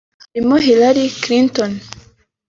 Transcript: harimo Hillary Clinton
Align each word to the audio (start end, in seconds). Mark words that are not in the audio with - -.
harimo 0.31 0.55
Hillary 0.65 1.05
Clinton 1.21 1.71